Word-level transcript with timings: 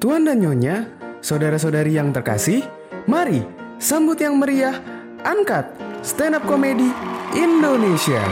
Tuan 0.00 0.24
dan 0.24 0.40
Nyonya, 0.40 0.88
saudara-saudari 1.20 1.92
yang 1.92 2.08
terkasih, 2.08 2.64
mari 3.04 3.44
sambut 3.76 4.16
yang 4.16 4.40
meriah, 4.40 4.80
angkat 5.28 5.68
stand 6.00 6.40
up 6.40 6.44
komedi 6.48 6.88
Indonesia. 7.36 8.24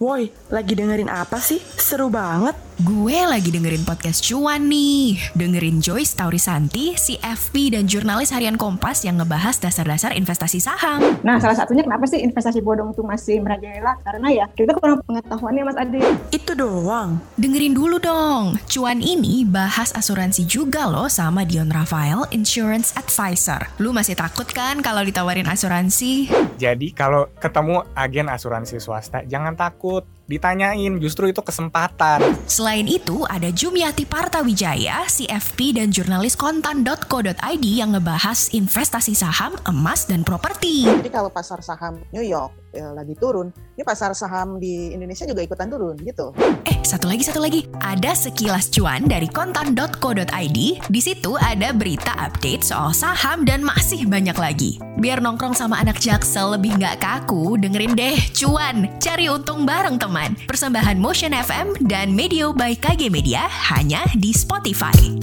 Woi, 0.00 0.32
lagi 0.48 0.72
dengerin 0.72 1.12
apa 1.12 1.36
sih? 1.44 1.60
Seru 1.60 2.08
banget. 2.08 2.67
Gue 2.78 3.26
lagi 3.26 3.50
dengerin 3.50 3.82
podcast 3.82 4.22
cuan 4.22 4.70
nih. 4.70 5.18
Dengerin 5.34 5.82
Joyce 5.82 6.14
Taurisanti, 6.14 6.94
CFP, 6.94 7.74
dan 7.74 7.90
jurnalis 7.90 8.30
harian 8.30 8.54
Kompas 8.54 9.02
yang 9.02 9.18
ngebahas 9.18 9.58
dasar-dasar 9.58 10.14
investasi 10.14 10.62
saham. 10.62 11.02
Nah, 11.26 11.42
salah 11.42 11.58
satunya 11.58 11.82
kenapa 11.82 12.06
sih 12.06 12.22
investasi 12.22 12.62
bodong 12.62 12.94
itu 12.94 13.02
masih 13.02 13.42
merajalela? 13.42 13.98
Karena 14.06 14.30
ya, 14.30 14.46
kita 14.54 14.78
kurang 14.78 15.02
pengetahuannya 15.02 15.62
Mas 15.66 15.74
Adi. 15.74 15.98
Itu 16.30 16.54
doang. 16.54 17.18
Dengerin 17.34 17.74
dulu 17.74 17.98
dong. 17.98 18.62
Cuan 18.70 19.02
ini 19.02 19.42
bahas 19.42 19.90
asuransi 19.90 20.46
juga 20.46 20.86
loh 20.86 21.10
sama 21.10 21.42
Dion 21.42 21.74
Rafael, 21.74 22.30
Insurance 22.30 22.94
Advisor. 22.94 23.74
Lu 23.82 23.90
masih 23.90 24.14
takut 24.14 24.46
kan 24.54 24.78
kalau 24.86 25.02
ditawarin 25.02 25.50
asuransi? 25.50 26.30
Jadi 26.54 26.94
kalau 26.94 27.26
ketemu 27.42 27.82
agen 27.98 28.30
asuransi 28.30 28.78
swasta, 28.78 29.26
jangan 29.26 29.58
takut. 29.58 30.06
Ditanyain, 30.28 31.00
justru 31.00 31.32
itu 31.32 31.40
kesempatan. 31.40 32.20
Selain 32.44 32.84
itu, 32.84 33.24
ada 33.24 33.48
Jumiati 33.48 34.04
Partawijaya, 34.04 35.08
CFP, 35.08 35.80
dan 35.80 35.88
jurnalis 35.88 36.36
kontan.co.id 36.36 37.64
yang 37.64 37.96
ngebahas 37.96 38.52
investasi 38.52 39.16
saham, 39.16 39.56
emas, 39.64 40.04
dan 40.04 40.20
properti. 40.28 40.84
Jadi 40.84 41.08
kalau 41.08 41.32
pasar 41.32 41.64
saham 41.64 42.04
New 42.12 42.20
York 42.20 42.52
ya, 42.76 42.92
lagi 42.92 43.16
turun, 43.16 43.48
ini 43.72 43.80
pasar 43.88 44.12
saham 44.12 44.60
di 44.60 44.92
Indonesia 44.92 45.24
juga 45.24 45.40
ikutan 45.40 45.72
turun 45.72 45.96
gitu. 46.04 46.36
Eh, 46.68 46.76
satu 46.84 47.08
lagi, 47.08 47.24
satu 47.24 47.40
lagi. 47.40 47.64
Ada 47.80 48.12
sekilas 48.12 48.68
cuan 48.68 49.08
dari 49.08 49.32
kontan.co.id. 49.32 50.58
Di 50.92 51.00
situ 51.00 51.40
ada 51.40 51.72
berita 51.72 52.12
update 52.20 52.68
soal 52.68 52.92
saham 52.92 53.48
dan 53.48 53.64
masih 53.64 54.04
banyak 54.04 54.36
lagi. 54.36 54.76
Biar 55.00 55.24
nongkrong 55.24 55.56
sama 55.56 55.80
anak 55.80 55.96
jaksel 55.96 56.60
lebih 56.60 56.76
nggak 56.76 57.00
kaku, 57.00 57.56
dengerin 57.56 57.96
deh 57.96 58.20
cuan. 58.36 58.92
Cari 59.00 59.32
untung 59.32 59.64
bareng 59.64 59.96
teman. 59.96 60.17
Persembahan 60.50 60.98
Motion 60.98 61.30
FM 61.30 61.86
dan 61.86 62.10
Medio 62.10 62.50
by 62.50 62.74
KG 62.74 63.06
Media 63.06 63.46
hanya 63.70 64.02
di 64.18 64.34
Spotify. 64.34 65.14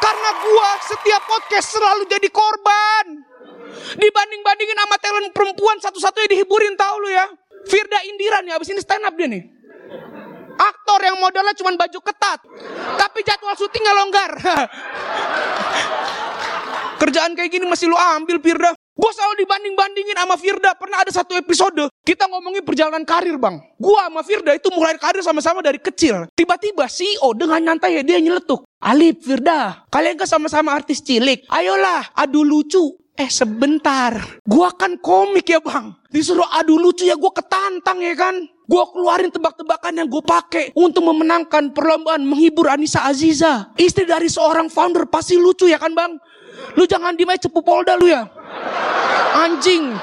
Karena 0.00 0.30
gua 0.40 0.70
setiap 0.80 1.20
podcast 1.28 1.76
selalu 1.76 2.08
jadi 2.08 2.32
korban. 2.32 3.20
Dibanding-bandingin 4.00 4.78
sama 4.80 4.96
talent 4.96 5.28
perempuan 5.36 5.76
satu-satunya 5.84 6.32
dihiburin 6.32 6.72
tau 6.80 6.96
lu 7.04 7.12
ya. 7.12 7.28
Firda 7.68 8.00
Indira 8.08 8.40
nih 8.40 8.56
abis 8.56 8.72
ini 8.72 8.80
stand 8.80 9.04
up 9.04 9.12
dia 9.12 9.28
nih. 9.28 9.44
Aktor 10.56 11.04
yang 11.04 11.20
modalnya 11.20 11.52
cuma 11.52 11.76
baju 11.76 11.98
ketat. 12.00 12.40
Tapi 12.96 13.18
jadwal 13.28 13.52
syutingnya 13.60 13.92
longgar. 13.92 14.32
Kerjaan 17.04 17.36
kayak 17.36 17.52
gini 17.52 17.68
masih 17.68 17.92
lu 17.92 17.98
ambil 17.98 18.40
Firda. 18.40 18.72
Gue 18.92 19.08
selalu 19.16 19.48
dibanding-bandingin 19.48 20.16
sama 20.20 20.36
Firda. 20.36 20.76
Pernah 20.76 21.00
ada 21.00 21.08
satu 21.08 21.32
episode, 21.32 21.88
kita 22.04 22.28
ngomongin 22.28 22.60
perjalanan 22.60 23.08
karir 23.08 23.40
bang. 23.40 23.56
Gue 23.80 23.96
sama 23.96 24.20
Firda 24.20 24.52
itu 24.52 24.68
mulai 24.68 25.00
karir 25.00 25.24
sama-sama 25.24 25.64
dari 25.64 25.80
kecil. 25.80 26.28
Tiba-tiba 26.36 26.84
CEO 26.92 27.32
dengan 27.32 27.72
nyantai 27.72 27.96
ya 27.96 28.02
dia 28.04 28.20
nyeletuk. 28.20 28.68
Alip, 28.84 29.24
Firda, 29.24 29.88
kalian 29.88 30.20
kan 30.20 30.28
sama-sama 30.28 30.76
artis 30.76 31.00
cilik. 31.00 31.48
Ayolah, 31.48 32.12
adu 32.12 32.44
lucu. 32.44 33.00
Eh 33.12 33.28
sebentar, 33.28 34.16
gua 34.44 34.72
kan 34.72 34.96
komik 34.96 35.44
ya 35.44 35.60
bang. 35.60 35.92
Disuruh 36.08 36.48
adu 36.48 36.80
lucu 36.80 37.04
ya 37.04 37.16
gua 37.16 37.32
ketantang 37.32 38.00
ya 38.00 38.12
kan. 38.12 38.44
Gua 38.68 38.88
keluarin 38.88 39.28
tebak-tebakan 39.28 40.00
yang 40.00 40.08
gue 40.08 40.24
pakai 40.24 40.72
untuk 40.72 41.04
memenangkan 41.04 41.76
perlombaan 41.76 42.24
menghibur 42.24 42.72
Anissa 42.72 43.04
Aziza. 43.04 43.68
Istri 43.76 44.08
dari 44.08 44.32
seorang 44.32 44.72
founder 44.72 45.04
pasti 45.12 45.36
lucu 45.36 45.68
ya 45.68 45.76
kan 45.76 45.92
bang. 45.92 46.16
Lu 46.76 46.88
jangan 46.88 47.12
dimai 47.12 47.36
cepu 47.36 47.60
polda 47.60 48.00
lu 48.00 48.08
ya. 48.08 48.24
Anjing. 49.32 49.96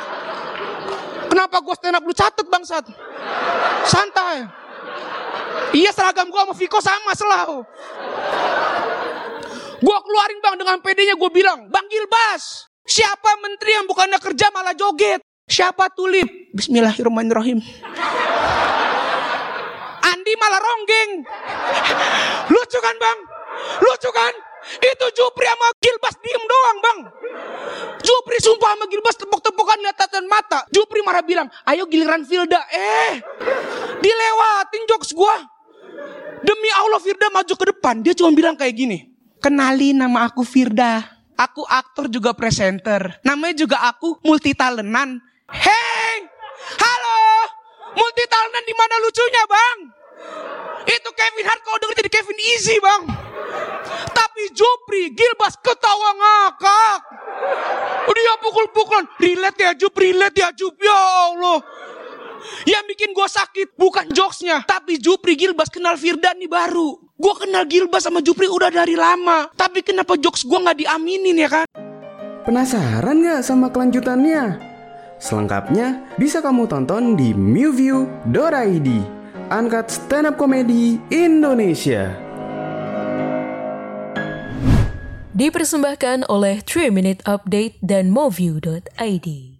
Kenapa 1.29 1.61
gue 1.61 1.75
stand 1.77 1.95
up 1.95 2.03
lu 2.03 2.13
catet 2.13 2.47
bangsat? 2.49 2.85
Santai. 3.85 4.43
Iya 5.71 5.93
seragam 5.93 6.27
gue 6.33 6.41
sama 6.41 6.53
Viko 6.57 6.79
sama 6.81 7.11
selalu. 7.13 7.61
Gue 9.79 9.97
keluarin 10.03 10.39
bang 10.43 10.55
dengan 10.59 10.77
PD-nya 10.83 11.15
gue 11.15 11.31
bilang, 11.31 11.71
Bang 11.71 11.87
Gilbas, 11.87 12.67
siapa 12.83 13.39
menteri 13.39 13.79
yang 13.79 13.87
bukannya 13.87 14.19
kerja 14.19 14.51
malah 14.51 14.75
joget? 14.75 15.23
Siapa 15.47 15.87
tulip? 15.95 16.27
Bismillahirrahmanirrahim. 16.51 17.63
Andi 20.03 20.33
malah 20.35 20.61
ronggeng. 20.61 21.11
Lucu 22.51 22.79
kan 22.83 22.95
bang? 22.99 23.19
Lucu 23.81 24.09
kan? 24.11 24.33
Itu 24.83 25.05
Jupri 25.15 25.47
sama 25.47 25.67
Gilbas 25.79 26.15
diem 26.19 26.43
doang 26.43 26.77
bang. 26.83 26.99
Jupri 28.09 28.41
sumpah 28.41 28.73
sama 28.73 28.89
Gilbas 28.89 29.13
tepuk-tepukan 29.21 29.77
lihat 29.85 29.93
tatan 29.93 30.25
mata. 30.25 30.65
Jupri 30.73 31.05
marah 31.05 31.21
bilang, 31.21 31.45
ayo 31.69 31.85
giliran 31.85 32.25
Firda. 32.25 32.57
Eh, 32.73 33.21
dilewatin 34.01 34.83
jokes 34.89 35.13
gua. 35.13 35.37
Demi 36.41 36.69
Allah 36.73 36.97
Firda 36.97 37.29
maju 37.29 37.53
ke 37.53 37.65
depan. 37.69 38.01
Dia 38.01 38.17
cuma 38.17 38.33
bilang 38.33 38.57
kayak 38.57 38.73
gini. 38.73 39.13
Kenali 39.37 39.93
nama 39.93 40.25
aku 40.25 40.41
Firda. 40.41 41.05
Aku 41.37 41.61
aktor 41.69 42.09
juga 42.09 42.33
presenter. 42.33 43.21
Namanya 43.21 43.61
juga 43.61 43.77
aku 43.85 44.17
multi 44.25 44.57
talentan. 44.57 45.21
Hei, 45.53 46.25
halo, 46.81 47.21
multi 47.93 48.23
talentan 48.25 48.63
di 48.65 48.73
mana 48.75 48.95
lucunya 49.05 49.43
bang? 49.47 49.78
Itu 50.89 51.09
Kevin 51.13 51.45
Hart 51.45 51.61
kalau 51.61 51.77
denger 51.85 51.95
jadi 52.01 52.11
Kevin 52.17 52.39
Easy 52.57 52.75
bang. 52.81 53.01
Tapi 54.09 54.43
Jupri, 54.57 55.13
Gilbas 55.13 55.53
ketawa 55.61 56.09
ngakak. 56.17 56.97
Dia 58.09 58.35
pukul-pukulan. 58.43 59.05
Relate 59.15 59.61
ya 59.63 59.71
Jup, 59.77 59.93
relate 59.95 60.37
ya 60.37 60.49
Jup. 60.51 60.75
Ya 60.81 60.97
Allah. 61.29 61.63
Yang 62.67 62.83
bikin 62.95 63.09
gue 63.15 63.27
sakit 63.29 63.67
bukan 63.79 64.11
jokesnya. 64.11 64.67
Tapi 64.67 64.99
Jupri 64.99 65.39
Gilbas 65.39 65.71
kenal 65.71 65.95
Firdan 65.95 66.37
nih 66.41 66.51
baru. 66.51 66.99
Gue 67.15 67.33
kenal 67.39 67.63
Gilbas 67.65 68.05
sama 68.05 68.19
Jupri 68.19 68.49
udah 68.51 68.69
dari 68.69 68.93
lama. 68.93 69.47
Tapi 69.55 69.81
kenapa 69.81 70.19
jokes 70.19 70.43
gue 70.43 70.59
gak 70.59 70.77
diaminin 70.77 71.35
ya 71.41 71.49
kan? 71.49 71.65
Penasaran 72.43 73.19
nggak 73.19 73.41
sama 73.43 73.69
kelanjutannya? 73.69 74.57
Selengkapnya 75.19 76.15
bisa 76.15 76.39
kamu 76.39 76.65
tonton 76.65 77.19
di 77.19 77.35
mewview.id. 77.35 79.18
Angkat 79.49 79.89
stand 79.89 80.29
up 80.29 80.37
komedi 80.37 81.01
Indonesia. 81.09 82.13
Dipersembahkan 85.33 86.29
oleh 86.29 86.61
3 86.61 86.93
Minute 86.93 87.25
Update 87.25 87.81
dan 87.81 88.13
Moview.id. 88.13 89.58